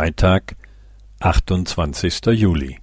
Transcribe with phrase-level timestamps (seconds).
[0.00, 0.56] Freitag,
[1.18, 2.78] achtundzwanzigster Juli.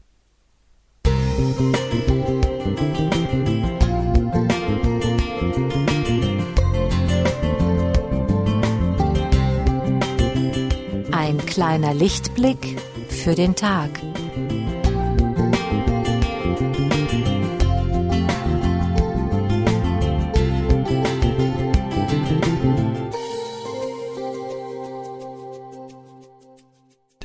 [11.11, 13.89] Ein kleiner Lichtblick für den Tag.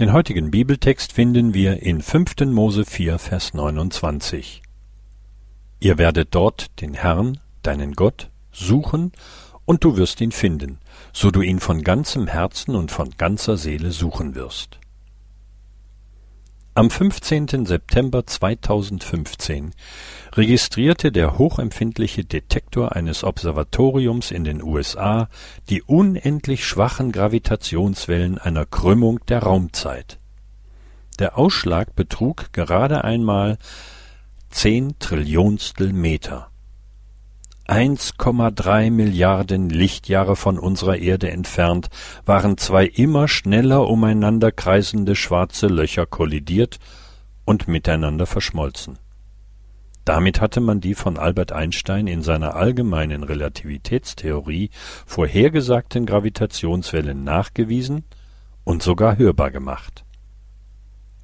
[0.02, 2.46] Den heutigen Bibeltext finden wir in 5.
[2.46, 4.60] Mose 4, Vers 29.
[5.78, 9.12] Ihr werdet dort den Herrn, deinen Gott, suchen,
[9.64, 10.80] und du wirst ihn finden,
[11.12, 14.80] so du ihn von ganzem Herzen und von ganzer Seele suchen wirst.
[16.74, 17.66] Am 15.
[17.66, 19.74] September 2015
[20.32, 25.28] registrierte der hochempfindliche Detektor eines Observatoriums in den USA
[25.68, 30.18] die unendlich schwachen Gravitationswellen einer Krümmung der Raumzeit.
[31.18, 33.58] Der Ausschlag betrug gerade einmal
[34.48, 36.51] zehn Trillionstel Meter.
[37.72, 41.88] 1,3 Milliarden Lichtjahre von unserer Erde entfernt
[42.26, 46.78] waren zwei immer schneller umeinander kreisende schwarze Löcher kollidiert
[47.46, 48.98] und miteinander verschmolzen.
[50.04, 54.68] Damit hatte man die von Albert Einstein in seiner allgemeinen Relativitätstheorie
[55.06, 58.04] vorhergesagten Gravitationswellen nachgewiesen
[58.64, 60.04] und sogar hörbar gemacht.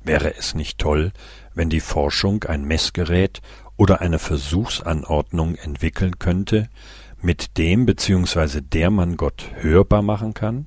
[0.03, 1.13] Wäre es nicht toll,
[1.53, 3.43] wenn die Forschung ein Messgerät
[3.79, 6.69] oder eine Versuchsanordnung entwickeln könnte,
[7.23, 8.61] mit dem bzw.
[8.61, 10.67] der man Gott hörbar machen kann?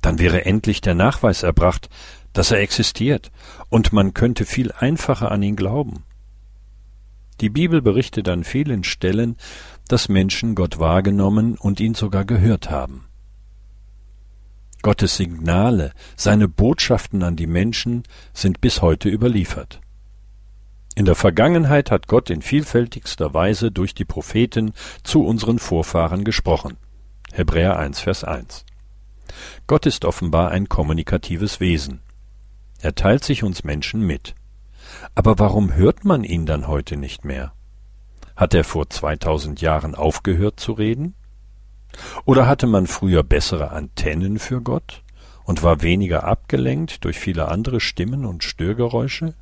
[0.00, 1.88] Dann wäre endlich der Nachweis erbracht,
[2.32, 3.32] dass er existiert,
[3.68, 6.04] und man könnte viel einfacher an ihn glauben.
[7.40, 9.36] Die Bibel berichtet an vielen Stellen,
[9.88, 13.06] dass Menschen Gott wahrgenommen und ihn sogar gehört haben.
[14.82, 19.80] Gottes Signale, seine Botschaften an die Menschen sind bis heute überliefert.
[20.98, 24.72] In der Vergangenheit hat Gott in vielfältigster Weise durch die Propheten
[25.04, 26.76] zu unseren Vorfahren gesprochen.
[27.32, 28.64] Hebräer 1, Vers 1.
[29.68, 32.00] Gott ist offenbar ein kommunikatives Wesen.
[32.80, 34.34] Er teilt sich uns Menschen mit.
[35.14, 37.52] Aber warum hört man ihn dann heute nicht mehr?
[38.34, 41.14] Hat er vor 2000 Jahren aufgehört zu reden?
[42.24, 45.04] Oder hatte man früher bessere Antennen für Gott
[45.44, 49.34] und war weniger abgelenkt durch viele andere Stimmen und Störgeräusche?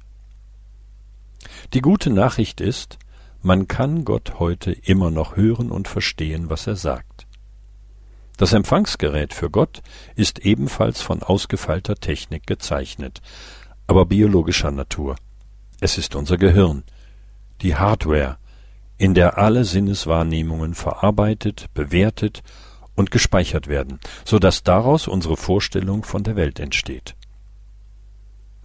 [1.75, 2.99] Die gute Nachricht ist,
[3.43, 7.27] man kann Gott heute immer noch hören und verstehen, was er sagt.
[8.37, 9.83] Das Empfangsgerät für Gott
[10.15, 13.23] ist ebenfalls von ausgefeilter Technik gezeichnet,
[13.87, 15.17] aber biologischer Natur.
[15.81, 16.85] Es ist unser Gehirn,
[17.63, 18.39] die Hardware,
[18.99, 22.43] in der alle Sinneswahrnehmungen verarbeitet, bewertet
[22.95, 27.15] und gespeichert werden, so dass daraus unsere Vorstellung von der Welt entsteht.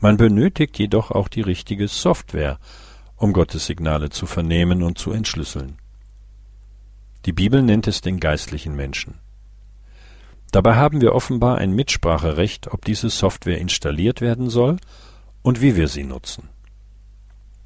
[0.02, 2.58] Man benötigt jedoch auch die richtige Software,
[3.16, 5.78] um Gottes Signale zu vernehmen und zu entschlüsseln.
[7.26, 9.20] Die Bibel nennt es den geistlichen Menschen.
[10.52, 14.78] Dabei haben wir offenbar ein Mitspracherecht, ob diese Software installiert werden soll
[15.44, 16.50] und wie wir sie nutzen.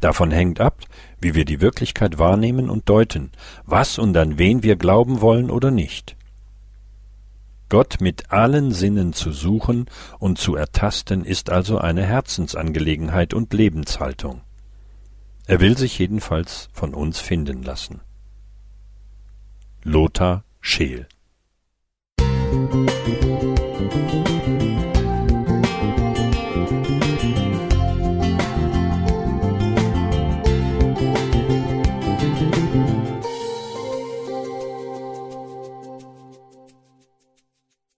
[0.02, 0.82] Davon hängt ab,
[1.22, 3.32] wie wir die Wirklichkeit wahrnehmen und deuten,
[3.64, 6.18] was und an wen wir glauben wollen oder nicht.
[7.70, 9.86] Gott mit allen Sinnen zu suchen
[10.20, 14.42] und zu ertasten ist also eine Herzensangelegenheit und Lebenshaltung.
[15.48, 18.02] Er will sich jedenfalls von uns finden lassen.
[19.84, 21.08] Lothar Scheel
[22.56, 23.35] Musik